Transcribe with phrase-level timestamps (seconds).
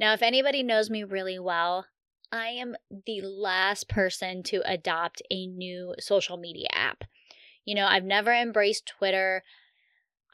[0.00, 1.84] Now, if anybody knows me really well,
[2.32, 7.04] I am the last person to adopt a new social media app.
[7.66, 9.42] You know, I've never embraced Twitter.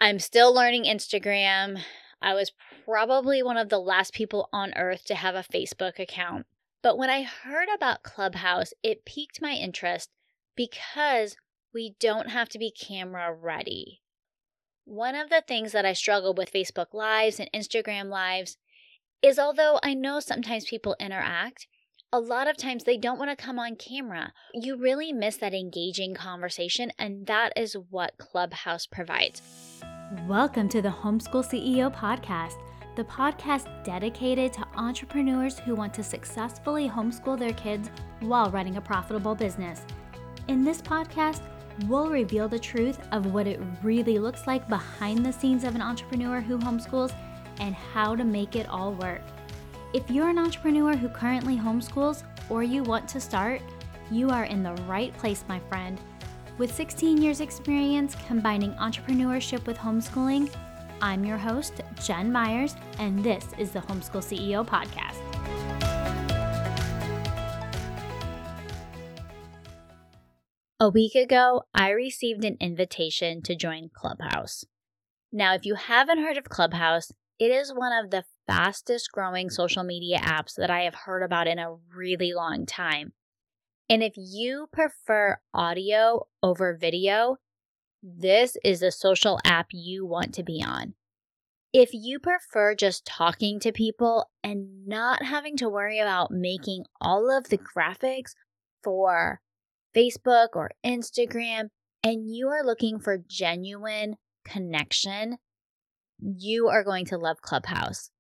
[0.01, 1.81] I'm still learning Instagram.
[2.22, 2.53] I was
[2.85, 6.46] probably one of the last people on earth to have a Facebook account.
[6.80, 10.10] But when I heard about Clubhouse, it piqued my interest
[10.54, 11.37] because
[11.74, 14.01] we don't have to be camera ready.
[14.85, 18.59] One of the things that I struggle with Facebook Lives and Instagram Lives
[19.23, 21.66] is although I know sometimes people interact,
[22.12, 24.33] a lot of times they don't want to come on camera.
[24.52, 29.41] You really miss that engaging conversation, and that is what Clubhouse provides.
[30.29, 32.61] Welcome to the Homeschool CEO Podcast,
[32.95, 38.80] the podcast dedicated to entrepreneurs who want to successfully homeschool their kids while running a
[38.80, 39.80] profitable business.
[40.48, 41.41] In this podcast,
[41.87, 45.83] we'll reveal the truth of what it really looks like behind the scenes of an
[45.83, 47.14] entrepreneur who homeschools
[47.60, 49.23] and how to make it all work.
[49.92, 53.62] If you're an entrepreneur who currently homeschools or you want to start,
[54.11, 56.00] you are in the right place, my friend.
[56.58, 60.50] With 16 years' experience combining entrepreneurship with homeschooling,
[61.03, 65.20] I'm your host, Jen Myers, and this is the Homeschool CEO Podcast.
[70.78, 74.64] A week ago, I received an invitation to join Clubhouse.
[75.33, 79.83] Now, if you haven't heard of Clubhouse, it is one of the fastest growing social
[79.83, 83.12] media apps that I have heard about in a really long time.
[83.89, 87.37] And if you prefer audio over video,
[88.03, 90.95] this is a social app you want to be on.
[91.73, 97.31] If you prefer just talking to people and not having to worry about making all
[97.31, 98.33] of the graphics
[98.83, 99.41] for
[99.95, 101.69] Facebook or Instagram,
[102.03, 105.39] and you are looking for genuine connection,
[106.20, 108.11] you are going to love Clubhouse.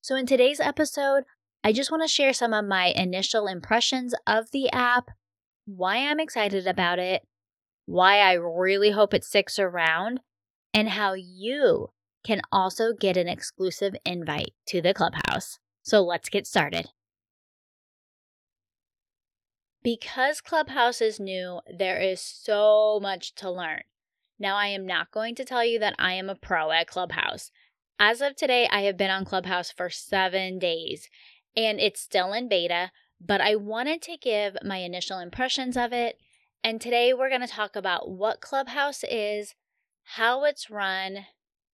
[0.00, 1.24] So, in today's episode,
[1.64, 5.10] I just want to share some of my initial impressions of the app,
[5.66, 7.22] why I'm excited about it,
[7.86, 10.20] why I really hope it sticks around,
[10.72, 11.88] and how you
[12.24, 15.58] can also get an exclusive invite to the clubhouse.
[15.82, 16.86] So let's get started.
[19.82, 23.82] Because Clubhouse is new, there is so much to learn.
[24.38, 27.50] Now, I am not going to tell you that I am a pro at Clubhouse.
[27.98, 31.08] As of today, I have been on Clubhouse for seven days
[31.56, 36.18] and it's still in beta, but I wanted to give my initial impressions of it.
[36.62, 39.54] And today we're going to talk about what Clubhouse is,
[40.04, 41.26] how it's run,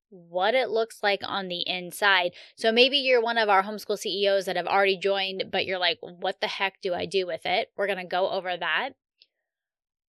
[0.09, 2.31] what it looks like on the inside.
[2.57, 5.97] So maybe you're one of our homeschool CEOs that have already joined, but you're like,
[6.01, 7.69] what the heck do I do with it?
[7.75, 8.89] We're going to go over that.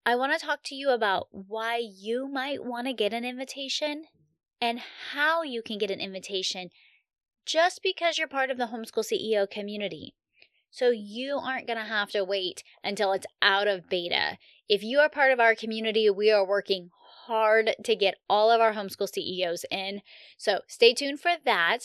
[0.04, 4.04] I want to talk to you about why you might want to get an invitation
[4.60, 4.80] and
[5.12, 6.70] how you can get an invitation
[7.46, 10.14] just because you're part of the Homeschool CEO community.
[10.72, 14.38] So you aren't going to have to wait until it's out of beta.
[14.68, 16.90] If you are part of our community, we are working
[17.26, 20.00] hard to get all of our homeschool CEOs in.
[20.36, 21.80] So stay tuned for that.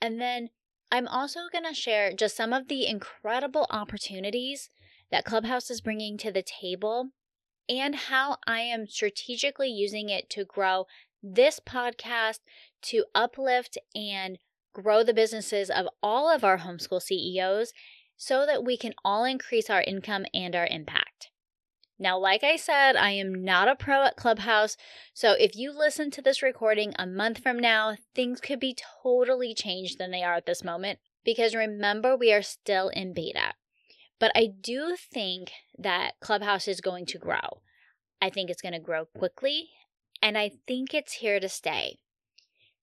[0.00, 0.48] And then
[0.90, 4.70] I'm also going to share just some of the incredible opportunities
[5.10, 7.10] that Clubhouse is bringing to the table
[7.70, 10.86] and how I am strategically using it to grow
[11.22, 12.40] this podcast
[12.82, 14.38] to uplift and
[14.72, 17.72] grow the businesses of all of our homeschool CEOs
[18.16, 21.28] so that we can all increase our income and our impact.
[21.98, 24.76] Now, like I said, I am not a pro at Clubhouse,
[25.12, 29.54] so if you listen to this recording a month from now, things could be totally
[29.54, 33.52] changed than they are at this moment because remember, we are still in beta.
[34.20, 37.62] But I do think that Clubhouse is going to grow.
[38.22, 39.70] I think it's going to grow quickly
[40.22, 41.98] and I think it's here to stay.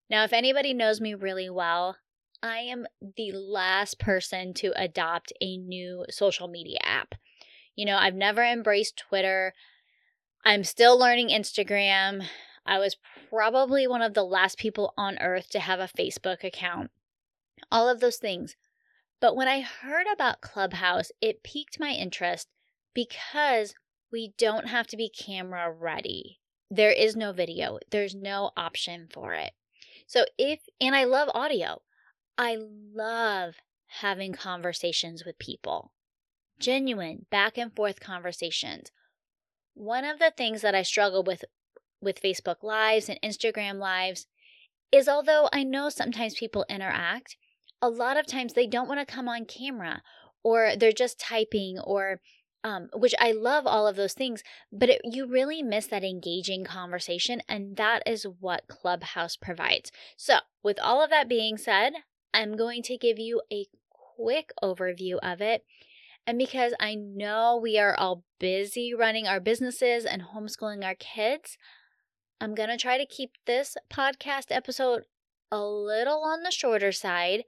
[0.10, 1.98] Now, if anybody knows me really well,
[2.42, 7.16] I am the last person to adopt a new social media app.
[7.76, 9.54] You know, I've never embraced Twitter.
[10.44, 12.26] I'm still learning Instagram.
[12.66, 12.98] I was
[13.30, 16.90] probably one of the last people on earth to have a Facebook account.
[17.72, 18.56] All of those things.
[19.20, 22.48] But when I heard about Clubhouse, it piqued my interest
[22.94, 23.74] because
[24.12, 26.40] we don't have to be camera ready.
[26.70, 29.54] There is no video, there's no option for it.
[30.06, 31.82] So, if, and I love audio,
[32.38, 33.56] I love
[33.88, 35.92] having conversations with people,
[36.60, 38.92] genuine back and forth conversations.
[39.74, 41.44] One of the things that I struggle with
[42.00, 44.28] with Facebook Lives and Instagram Lives
[44.92, 47.38] is although I know sometimes people interact,
[47.82, 50.02] a lot of times they don't want to come on camera
[50.44, 52.22] or they're just typing or
[52.64, 56.66] um, which I love all of those things, but it, you really miss that engaging
[56.66, 59.92] conversation, and that is what Clubhouse provides.
[60.18, 61.94] So, with all of that being said,
[62.34, 63.68] I'm going to give you a
[64.18, 65.64] quick overview of it.
[66.26, 71.58] And because I know we are all busy running our businesses and homeschooling our kids,
[72.42, 75.04] I'm going to try to keep this podcast episode
[75.52, 77.44] a little on the shorter side.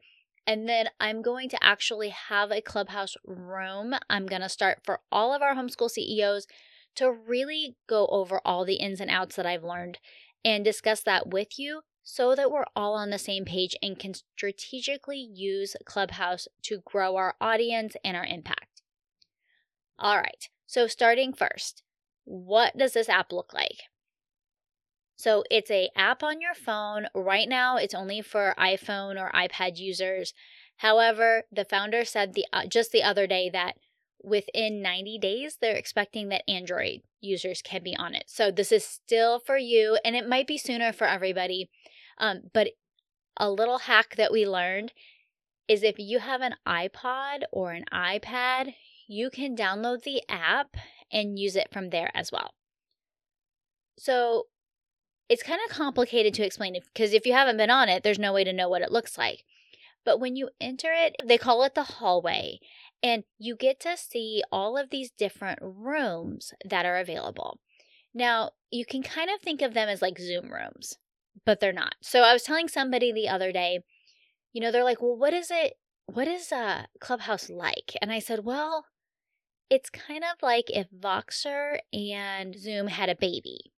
[0.50, 3.94] And then I'm going to actually have a clubhouse room.
[4.10, 6.48] I'm going to start for all of our homeschool CEOs
[6.96, 10.00] to really go over all the ins and outs that I've learned
[10.44, 14.16] and discuss that with you so that we're all on the same page and can
[14.16, 18.82] strategically use Clubhouse to grow our audience and our impact.
[20.00, 21.84] All right, so starting first,
[22.26, 23.84] what does this app look like?
[25.20, 27.08] So it's a app on your phone.
[27.14, 30.34] Right now, it's only for iPhone or iPad users.
[30.78, 33.74] However, the founder said the uh, just the other day that
[34.24, 38.24] within 90 days they're expecting that Android users can be on it.
[38.28, 41.70] So this is still for you and it might be sooner for everybody.
[42.18, 42.70] Um, but
[43.36, 44.94] a little hack that we learned
[45.68, 48.74] is if you have an iPod or an iPad,
[49.06, 50.78] you can download the app
[51.12, 52.52] and use it from there as well.
[53.98, 54.46] So
[55.30, 58.34] it's kind of complicated to explain because if you haven't been on it, there's no
[58.34, 59.46] way to know what it looks like.
[60.04, 62.60] But when you enter it, they call it the hallway,
[63.04, 67.60] and you get to see all of these different rooms that are available.
[68.14, 70.98] Now, you can kind of think of them as like Zoom rooms,
[71.46, 71.96] but they're not.
[72.02, 73.82] So I was telling somebody the other day,
[74.52, 75.78] you know, they're like, "Well, what is it?
[76.08, 78.86] What is a Clubhouse like?" And I said, "Well,
[79.70, 83.72] it's kind of like if Voxer and Zoom had a baby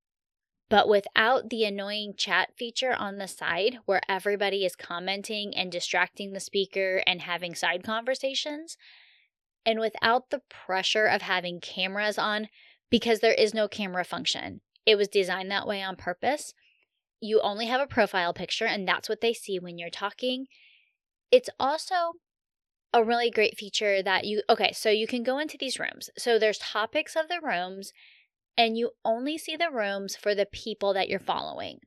[0.71, 6.31] but without the annoying chat feature on the side where everybody is commenting and distracting
[6.31, 8.77] the speaker and having side conversations,
[9.65, 12.47] and without the pressure of having cameras on
[12.89, 14.61] because there is no camera function.
[14.85, 16.53] It was designed that way on purpose.
[17.19, 20.45] You only have a profile picture, and that's what they see when you're talking.
[21.31, 22.13] It's also
[22.93, 26.09] a really great feature that you, okay, so you can go into these rooms.
[26.17, 27.91] So there's topics of the rooms
[28.57, 31.79] and you only see the rooms for the people that you're following.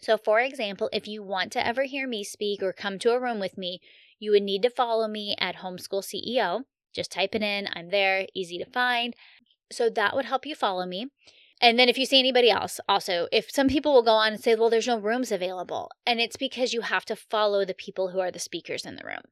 [0.00, 3.20] So, for example, if you want to ever hear me speak or come to a
[3.20, 3.80] room with me,
[4.18, 6.62] you would need to follow me at Homeschool CEO.
[6.92, 9.14] Just type it in, I'm there, easy to find.
[9.70, 11.08] So, that would help you follow me.
[11.60, 14.42] And then if you see anybody else, also, if some people will go on and
[14.42, 18.08] say, well, there's no rooms available, and it's because you have to follow the people
[18.08, 19.22] who are the speakers in the room.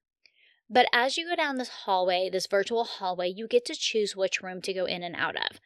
[0.70, 4.40] But as you go down this hallway, this virtual hallway, you get to choose which
[4.40, 5.58] room to go in and out of.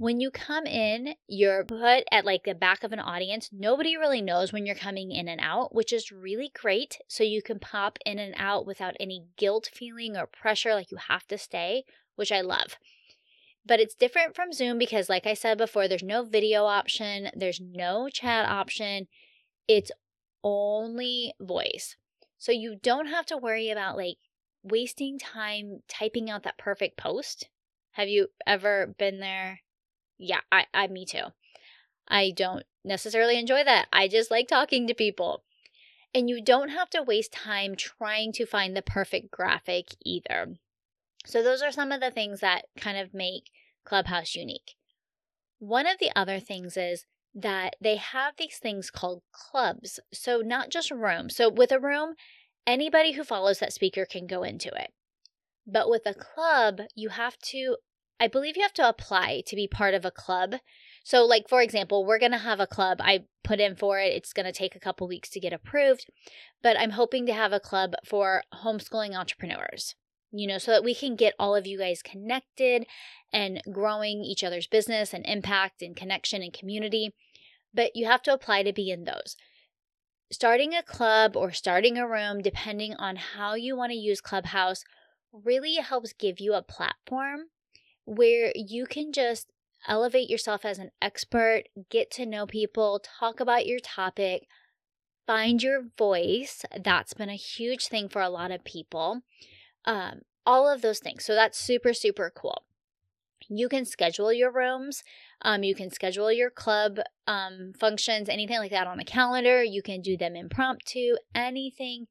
[0.00, 3.50] When you come in, you're put at like the back of an audience.
[3.52, 6.96] Nobody really knows when you're coming in and out, which is really great.
[7.06, 10.96] So you can pop in and out without any guilt feeling or pressure like you
[10.96, 11.84] have to stay,
[12.16, 12.78] which I love.
[13.66, 17.60] But it's different from Zoom because, like I said before, there's no video option, there's
[17.60, 19.06] no chat option.
[19.68, 19.92] It's
[20.42, 21.96] only voice.
[22.38, 24.16] So you don't have to worry about like
[24.62, 27.50] wasting time typing out that perfect post.
[27.90, 29.60] Have you ever been there?
[30.20, 31.24] Yeah, I, I, me too.
[32.06, 33.88] I don't necessarily enjoy that.
[33.92, 35.42] I just like talking to people.
[36.14, 40.56] And you don't have to waste time trying to find the perfect graphic either.
[41.24, 43.50] So, those are some of the things that kind of make
[43.84, 44.74] Clubhouse unique.
[45.58, 50.00] One of the other things is that they have these things called clubs.
[50.12, 51.36] So, not just rooms.
[51.36, 52.14] So, with a room,
[52.66, 54.92] anybody who follows that speaker can go into it.
[55.66, 57.76] But with a club, you have to
[58.20, 60.56] I believe you have to apply to be part of a club.
[61.02, 62.98] So, like, for example, we're going to have a club.
[63.00, 64.12] I put in for it.
[64.12, 66.06] It's going to take a couple weeks to get approved,
[66.62, 69.94] but I'm hoping to have a club for homeschooling entrepreneurs,
[70.30, 72.84] you know, so that we can get all of you guys connected
[73.32, 77.14] and growing each other's business and impact and connection and community.
[77.72, 79.36] But you have to apply to be in those.
[80.30, 84.84] Starting a club or starting a room, depending on how you want to use Clubhouse,
[85.32, 87.46] really helps give you a platform
[88.10, 89.52] where you can just
[89.86, 94.48] elevate yourself as an expert, get to know people, talk about your topic,
[95.28, 96.64] find your voice.
[96.82, 99.20] That's been a huge thing for a lot of people.
[99.84, 101.24] Um, all of those things.
[101.24, 102.64] So that's super, super cool.
[103.48, 105.04] You can schedule your rooms.
[105.42, 106.98] Um, you can schedule your club
[107.28, 109.62] um, functions, anything like that on a calendar.
[109.62, 112.06] You can do them impromptu, anything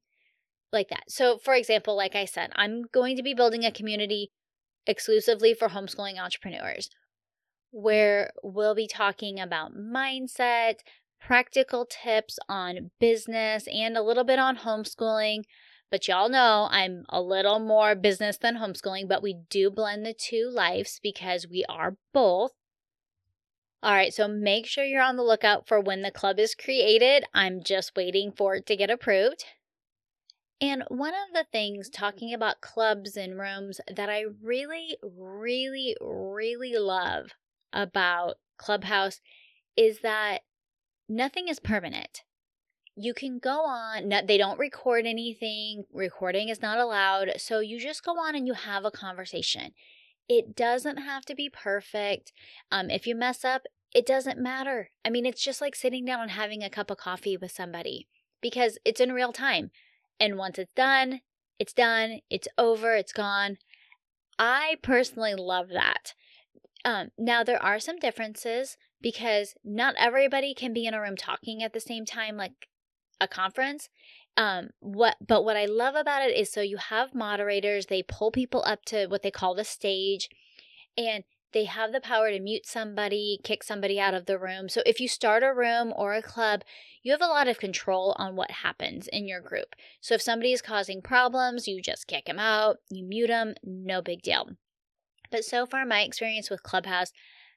[0.72, 1.04] like that.
[1.10, 4.32] So, for example, like I said, I'm going to be building a community
[4.90, 6.90] exclusively for homeschooling entrepreneurs,
[7.72, 10.80] where we'll be talking about mindset,
[11.22, 15.44] practical tips on business, and a little bit on homeschooling.
[15.92, 20.14] But y'all know I'm a little more business than homeschooling, but we do blend the
[20.14, 22.52] two lives because we are both.
[23.82, 27.24] All right, so make sure you're on the lookout for when the club is created.
[27.34, 29.46] I'm just waiting for it to get approved.
[30.62, 36.76] And one of the things talking about clubs and rooms that I really, really, really
[36.78, 37.32] love
[37.72, 39.22] about Clubhouse
[39.78, 40.40] is that
[41.08, 42.24] nothing is permanent.
[42.96, 47.32] You can go on, no, they don't record anything, recording is not allowed.
[47.38, 49.72] So you just go on and you have a conversation.
[50.28, 52.34] It doesn't have to be perfect.
[52.70, 53.62] Um, if you mess up,
[53.96, 54.92] it doesn't matter.
[55.06, 58.10] I mean, it's just like sitting down and having a cup of coffee with somebody
[58.42, 59.72] because it's in real time.
[60.20, 61.22] And once it's done,
[61.60, 63.58] it's done, it's over, it's gone.
[64.38, 66.14] I personally love that.
[66.86, 71.62] Um, now, there are some differences because not everybody can be in a room talking
[71.62, 72.68] at the same time, like
[73.20, 73.90] a conference.
[74.38, 78.32] Um, what but what I love about it is so you have moderators, they pull
[78.32, 80.30] people up to what they call the stage,
[80.98, 84.70] and they have the power to mute somebody, kick somebody out of the room.
[84.70, 86.62] So if you start a room or a club,
[87.02, 89.76] you have a lot of control on what happens in your group.
[90.02, 94.02] So if somebody is causing problems, you just kick them out, you mute them, no
[94.02, 94.50] big deal.
[95.32, 97.12] But so far, my experience with Clubhouse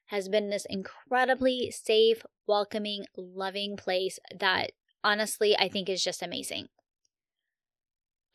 [0.07, 4.71] has been this incredibly safe, welcoming, loving place that
[5.03, 6.67] honestly I think is just amazing.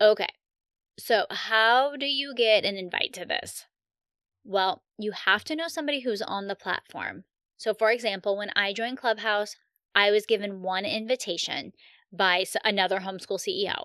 [0.00, 0.28] Okay,
[0.98, 3.66] so how do you get an invite to this?
[4.48, 7.24] Well, you have to know somebody who's on the platform.
[7.58, 9.56] So, for example, when I joined Clubhouse,
[9.94, 11.72] I was given one invitation
[12.10, 13.84] by another homeschool CEO.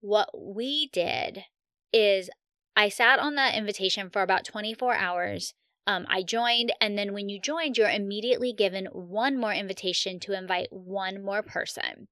[0.00, 1.46] What we did
[1.92, 2.30] is
[2.76, 5.54] I sat on that invitation for about 24 hours.
[5.84, 10.38] Um, I joined, and then when you joined, you're immediately given one more invitation to
[10.38, 12.06] invite one more person.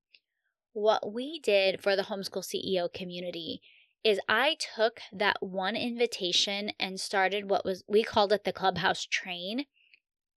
[0.73, 3.61] What we did for the homeschool CEO community
[4.05, 9.07] is I took that one invitation and started what was we called it the clubhouse
[9.07, 9.65] train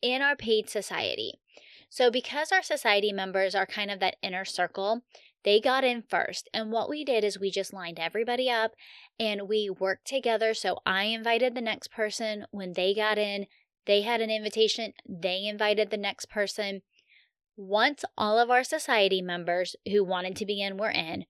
[0.01, 1.33] in our paid society.
[1.89, 5.03] So because our society members are kind of that inner circle,
[5.43, 6.50] they got in first.
[6.53, 8.71] And what we did is we just lined everybody up
[9.19, 10.53] and we worked together.
[10.53, 13.47] So I invited the next person when they got in,
[13.86, 16.81] they had an invitation, they invited the next person.
[17.55, 21.25] Once all of our society members who wanted to be in were in,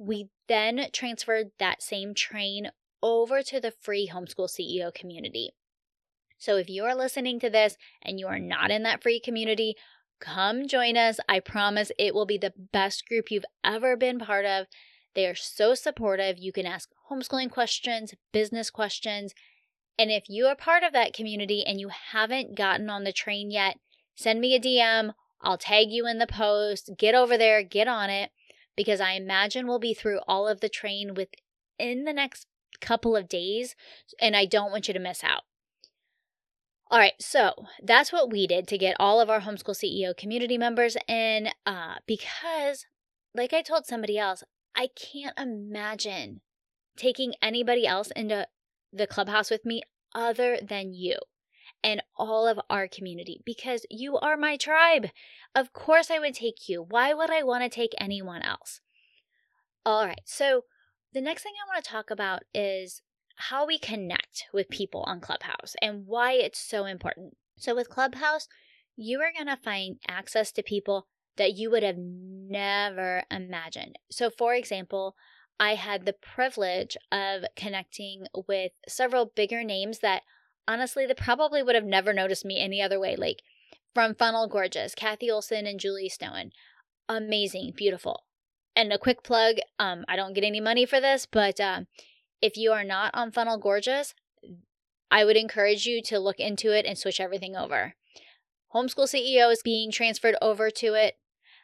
[0.00, 2.70] we then transferred that same train
[3.02, 5.50] over to the free homeschool CEO community.
[6.38, 9.76] So if you are listening to this and you are not in that free community,
[10.18, 11.20] come join us.
[11.28, 14.66] I promise it will be the best group you've ever been part of.
[15.14, 16.38] They are so supportive.
[16.38, 19.34] You can ask homeschooling questions, business questions.
[19.98, 23.50] And if you are part of that community and you haven't gotten on the train
[23.50, 23.76] yet,
[24.14, 25.12] send me a DM.
[25.42, 26.90] I'll tag you in the post.
[26.96, 28.30] Get over there, get on it
[28.76, 32.46] because I imagine we'll be through all of the train within the next
[32.80, 33.74] couple of days,
[34.20, 35.42] and I don't want you to miss out.
[36.90, 40.58] All right, so that's what we did to get all of our homeschool CEO community
[40.58, 42.86] members in uh, because,
[43.32, 44.42] like I told somebody else,
[44.74, 46.40] I can't imagine
[46.96, 48.46] taking anybody else into
[48.92, 49.82] the clubhouse with me
[50.14, 51.16] other than you
[51.82, 55.08] and all of our community because you are my tribe.
[55.54, 56.84] Of course, I would take you.
[56.88, 58.80] Why would I want to take anyone else?
[59.84, 60.64] All right, so
[61.12, 63.02] the next thing I want to talk about is
[63.36, 67.36] how we connect with people on Clubhouse and why it's so important.
[67.56, 68.46] So, with Clubhouse,
[68.96, 71.06] you are going to find access to people
[71.36, 73.98] that you would have never imagined.
[74.10, 75.16] So, for example,
[75.58, 80.22] I had the privilege of connecting with several bigger names that
[80.70, 83.16] honestly, they probably would have never noticed me any other way.
[83.16, 83.42] Like
[83.92, 86.52] from Funnel Gorgeous, Kathy Olson and Julie Stone.
[87.08, 88.24] Amazing, beautiful.
[88.76, 91.82] And a quick plug um, I don't get any money for this, but uh,
[92.40, 94.14] if you are not on Funnel Gorgeous,
[95.10, 97.94] I would encourage you to look into it and switch everything over.
[98.72, 101.16] Homeschool CEO is being transferred over to it.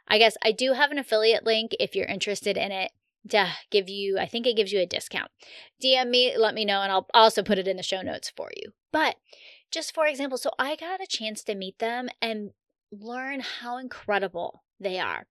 [0.09, 2.91] I guess I do have an affiliate link if you're interested in it
[3.31, 5.31] to give you, I think it gives you a discount.
[5.83, 8.51] DM me, let me know, and I'll also put it in the show notes for
[8.57, 8.73] you.
[8.93, 9.17] But
[9.71, 12.51] just for example, so I got a chance to meet them and
[12.93, 15.27] learn how incredible they are.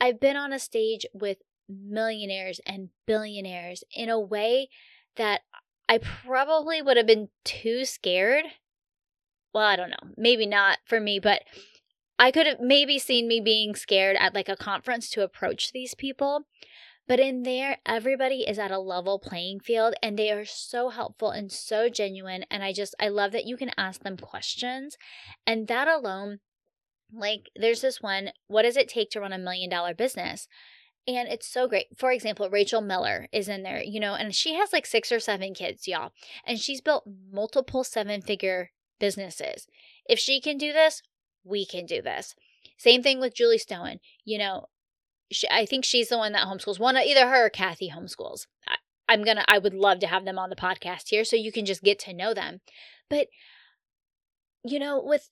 [0.00, 4.68] I've been on a stage with millionaires and billionaires in a way
[5.16, 5.42] that
[5.88, 8.44] I probably would have been too scared.
[9.54, 10.12] Well, I don't know.
[10.16, 11.42] Maybe not for me, but
[12.18, 15.94] I could have maybe seen me being scared at like a conference to approach these
[15.94, 16.46] people.
[17.08, 21.30] But in there, everybody is at a level playing field and they are so helpful
[21.30, 22.44] and so genuine.
[22.50, 24.96] And I just, I love that you can ask them questions.
[25.46, 26.38] And that alone,
[27.12, 30.46] like, there's this one what does it take to run a million dollar business?
[31.06, 31.86] And it's so great.
[31.98, 35.18] For example, Rachel Miller is in there, you know, and she has like six or
[35.18, 36.12] seven kids, y'all.
[36.46, 39.66] And she's built multiple seven figure businesses.
[40.08, 41.02] If she can do this,
[41.42, 42.36] we can do this.
[42.78, 43.98] Same thing with Julie Stone.
[44.24, 44.66] You know,
[45.32, 46.78] she, I think she's the one that homeschools.
[46.78, 48.46] One, of either her or Kathy homeschools.
[48.66, 48.76] I,
[49.08, 49.44] I'm gonna.
[49.48, 51.98] I would love to have them on the podcast here, so you can just get
[52.00, 52.60] to know them.
[53.10, 53.28] But
[54.64, 55.28] you know, with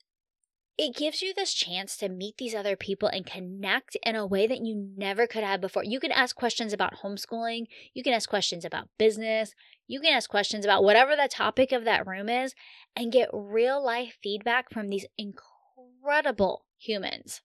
[0.80, 4.47] it gives you this chance to meet these other people and connect in a way
[4.47, 5.85] that you never could have before.
[5.85, 9.52] You can ask questions about homeschooling, you can ask questions about business,
[9.87, 12.54] you can ask questions about whatever the topic of that room is,
[12.97, 17.42] and get real life feedback from these incredible humans.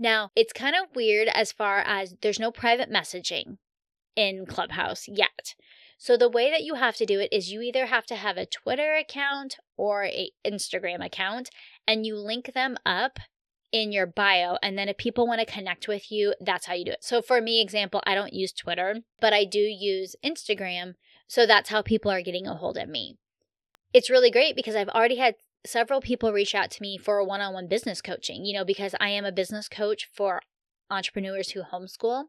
[0.00, 3.58] Now, it's kind of weird as far as there's no private messaging
[4.16, 5.54] in Clubhouse yet.
[5.98, 8.38] So the way that you have to do it is you either have to have
[8.38, 11.50] a Twitter account or a Instagram account
[11.86, 13.18] and you link them up
[13.72, 16.86] in your bio and then if people want to connect with you, that's how you
[16.86, 17.04] do it.
[17.04, 20.94] So for me example, I don't use Twitter, but I do use Instagram,
[21.28, 23.18] so that's how people are getting a hold of me.
[23.92, 27.24] It's really great because I've already had several people reach out to me for a
[27.24, 30.40] one-on-one business coaching, you know, because I am a business coach for
[30.90, 32.24] entrepreneurs who homeschool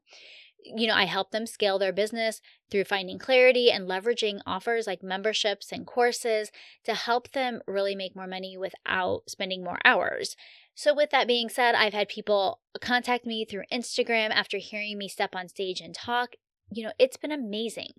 [0.64, 5.04] you know, I help them scale their business through finding clarity and leveraging offers like
[5.04, 6.52] memberships and courses
[6.86, 10.36] to help them really make more money without spending more hours.
[10.76, 15.08] So, with that being said, I've had people contact me through Instagram after hearing me
[15.08, 16.36] step on stage and talk.
[16.72, 17.92] You know, it's been amazing.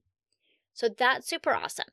[0.72, 1.88] So, that's super awesome.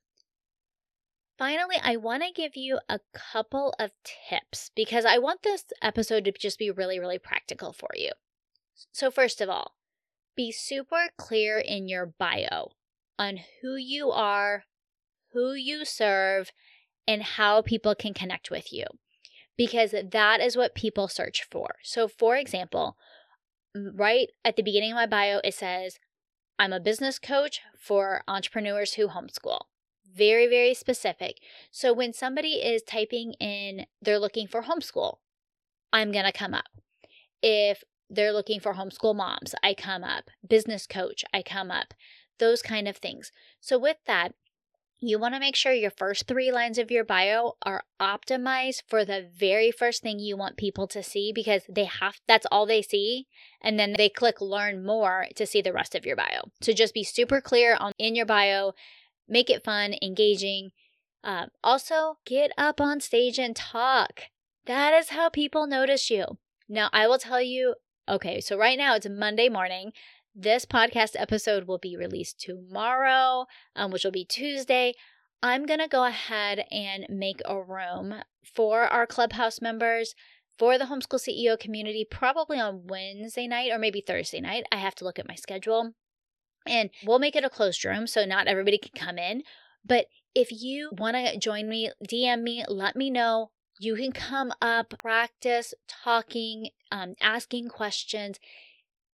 [1.40, 6.26] Finally, I want to give you a couple of tips because I want this episode
[6.26, 8.12] to just be really, really practical for you.
[8.92, 9.76] So, first of all,
[10.36, 12.72] be super clear in your bio
[13.18, 14.66] on who you are,
[15.32, 16.52] who you serve,
[17.08, 18.84] and how people can connect with you
[19.56, 21.76] because that is what people search for.
[21.84, 22.98] So, for example,
[23.74, 26.00] right at the beginning of my bio, it says,
[26.58, 29.62] I'm a business coach for entrepreneurs who homeschool.
[30.16, 31.40] Very, very specific.
[31.72, 35.18] So, when somebody is typing in, they're looking for homeschool,
[35.94, 36.70] I'm going to come up.
[37.42, 40.30] If they're looking for homeschool moms, I come up.
[40.48, 41.94] Business coach, I come up.
[42.40, 43.32] Those kind of things.
[43.60, 44.34] So, with that,
[45.02, 49.06] you want to make sure your first three lines of your bio are optimized for
[49.06, 52.82] the very first thing you want people to see because they have that's all they
[52.82, 53.28] see
[53.62, 56.52] and then they click learn more to see the rest of your bio.
[56.62, 58.74] So just be super clear on in your bio,
[59.30, 60.72] make it fun, engaging.
[61.24, 64.24] Uh, also, get up on stage and talk.
[64.66, 66.38] That is how people notice you.
[66.68, 67.76] Now, I will tell you
[68.10, 69.94] Okay, so right now it's Monday morning.
[70.34, 74.96] This podcast episode will be released tomorrow, um, which will be Tuesday.
[75.44, 80.16] I'm going to go ahead and make a room for our clubhouse members
[80.58, 84.64] for the homeschool CEO community, probably on Wednesday night or maybe Thursday night.
[84.72, 85.94] I have to look at my schedule.
[86.66, 89.44] And we'll make it a closed room so not everybody can come in.
[89.86, 94.52] But if you want to join me, DM me, let me know you can come
[94.62, 98.40] up, practice talking, um, asking questions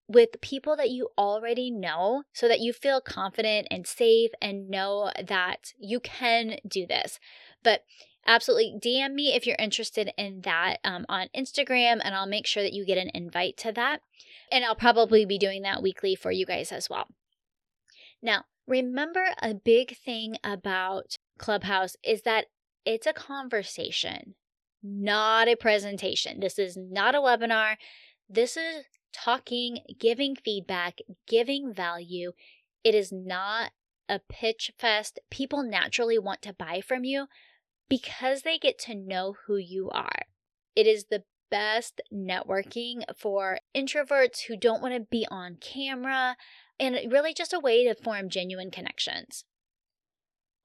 [0.08, 5.12] with people that you already know so that you feel confident and safe and know
[5.23, 7.19] that you can do this.
[7.63, 7.84] But
[8.25, 12.63] absolutely DM me if you're interested in that um, on Instagram, and I'll make sure
[12.63, 14.01] that you get an invite to that.
[14.51, 17.08] And I'll probably be doing that weekly for you guys as well.
[18.25, 22.47] Now, remember a big thing about Clubhouse is that
[22.85, 24.35] it's a conversation
[24.85, 26.39] not a presentation.
[26.39, 27.75] This is not a webinar.
[28.29, 32.33] This is talking, giving feedback, giving value.
[32.83, 33.71] It is not
[34.07, 35.19] a pitch fest.
[35.31, 37.25] People naturally want to buy from you
[37.89, 40.21] because they get to know who you are.
[40.75, 46.35] It is the best networking for introverts who don't want to be on camera
[46.79, 49.45] and really just a way to form genuine connections.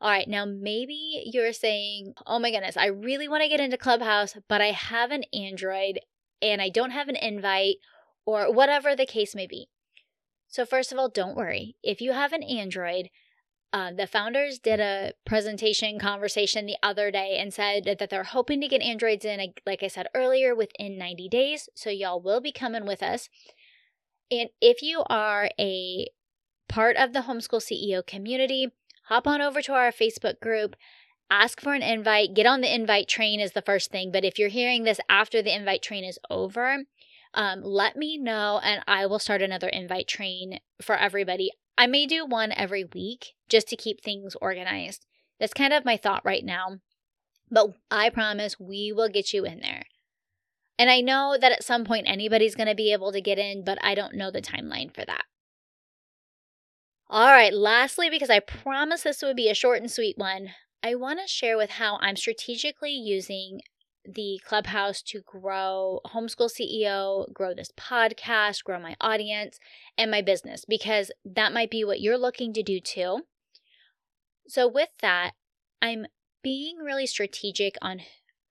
[0.01, 3.77] All right, now maybe you're saying, oh my goodness, I really want to get into
[3.77, 6.01] Clubhouse, but I have an Android
[6.41, 7.77] and I don't have an invite
[8.25, 9.69] or whatever the case may be.
[10.49, 11.77] So, first of all, don't worry.
[11.83, 13.11] If you have an Android,
[13.73, 18.61] uh, the founders did a presentation conversation the other day and said that they're hoping
[18.63, 21.69] to get Androids in, like I said earlier, within 90 days.
[21.75, 23.29] So, y'all will be coming with us.
[24.31, 26.07] And if you are a
[26.69, 28.69] part of the Homeschool CEO community,
[29.07, 30.77] hop on over to our Facebook group,
[31.31, 34.13] ask for an invite, get on the invite train is the first thing.
[34.13, 36.85] But if you're hearing this after the invite train is over,
[37.35, 41.51] um, let me know and I will start another invite train for everybody.
[41.79, 45.07] I may do one every week just to keep things organized.
[45.39, 46.79] That's kind of my thought right now.
[47.51, 49.85] But I promise we will get you in there.
[50.81, 53.65] And I know that at some point anybody's going to be able to get in,
[53.65, 55.25] but I don't know the timeline for that.
[57.11, 60.95] All right, lastly, because I promised this would be a short and sweet one, I
[60.95, 63.61] want to share with how I'm strategically using
[64.07, 69.59] the clubhouse to grow homeschool CEO, grow this podcast, grow my audience
[69.99, 73.25] and my business because that might be what you're looking to do too.
[74.49, 75.33] So, with that,
[75.83, 76.07] I'm
[76.43, 78.01] being really strategic on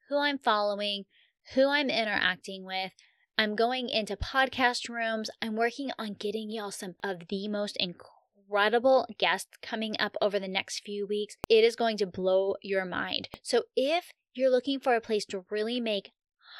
[0.09, 1.05] who I'm following,
[1.53, 2.91] who I'm interacting with.
[3.37, 5.29] I'm going into podcast rooms.
[5.41, 10.47] I'm working on getting y'all some of the most incredible guests coming up over the
[10.47, 11.37] next few weeks.
[11.49, 13.29] It is going to blow your mind.
[13.41, 16.11] So, if you're looking for a place to really make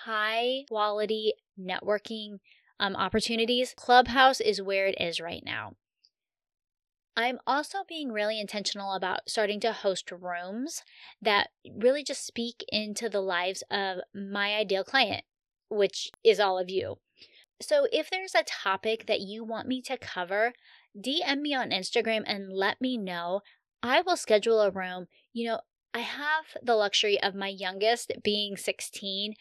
[0.05, 2.39] high quality networking
[2.79, 5.73] um, opportunities, Clubhouse is where it is right now.
[7.19, 10.83] I'm also being really intentional about starting to host rooms
[11.21, 15.25] that really just speak into the lives of my ideal client,
[15.69, 16.99] which is all of you.
[17.61, 20.53] So if there's a topic that you want me to cover,
[20.97, 23.41] DM me on Instagram and let me know.
[23.83, 25.07] I will schedule a room.
[25.33, 25.59] You know,
[25.93, 29.33] I have the luxury of my youngest being 16.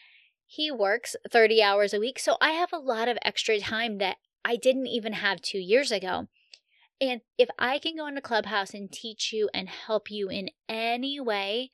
[0.45, 4.17] He works 30 hours a week, so I have a lot of extra time that
[4.43, 6.27] I didn't even have two years ago.
[7.01, 11.19] And if I can go into Clubhouse and teach you and help you in any
[11.19, 11.71] way,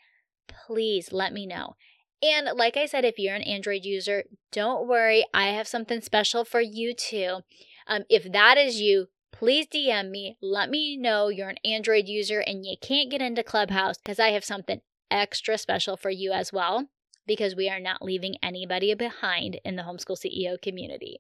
[0.47, 1.75] please let me know.
[2.21, 6.45] And like I said, if you're an Android user, don't worry, I have something special
[6.45, 7.39] for you too.
[7.87, 10.37] Um, if that is you, please DM me.
[10.41, 14.29] Let me know you're an Android user and you can't get into Clubhouse because I
[14.29, 16.87] have something extra special for you as well
[17.27, 21.19] because we are not leaving anybody behind in the homeschool CEO community.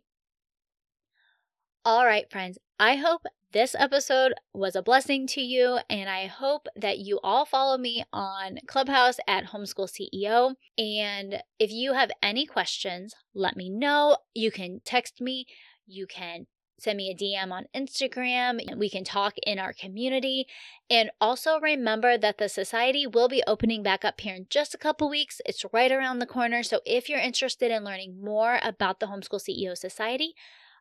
[1.87, 6.65] All right, friends, I hope this episode was a blessing to you, and I hope
[6.75, 10.55] that you all follow me on Clubhouse at Homeschool CEO.
[10.79, 14.17] And if you have any questions, let me know.
[14.33, 15.45] You can text me,
[15.85, 16.47] you can
[16.79, 18.59] send me a DM on Instagram.
[18.75, 20.47] We can talk in our community.
[20.89, 24.79] And also remember that the society will be opening back up here in just a
[24.79, 25.39] couple weeks.
[25.45, 26.63] It's right around the corner.
[26.63, 30.33] So if you're interested in learning more about the Homeschool CEO Society,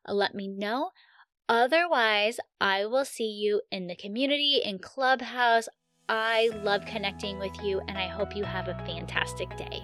[0.06, 0.90] Uh, let me know.
[1.48, 5.68] Otherwise, I will see you in the community, in Clubhouse.
[6.08, 9.82] I love connecting with you, and I hope you have a fantastic day.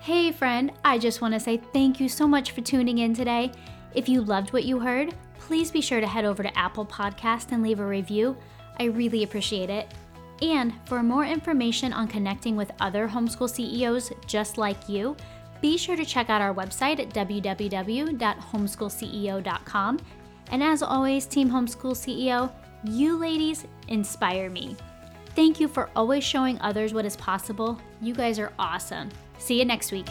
[0.00, 3.52] Hey, friend, I just want to say thank you so much for tuning in today.
[3.94, 7.52] If you loved what you heard, please be sure to head over to Apple Podcast
[7.52, 8.36] and leave a review.
[8.78, 9.92] I really appreciate it.
[10.40, 15.16] And for more information on connecting with other homeschool CEOs just like you,
[15.60, 20.00] be sure to check out our website at www.homeschoolceo.com.
[20.50, 22.50] And as always, Team Homeschool CEO,
[22.84, 24.76] you ladies inspire me.
[25.36, 27.80] Thank you for always showing others what is possible.
[28.00, 29.10] You guys are awesome.
[29.38, 30.06] See you next week.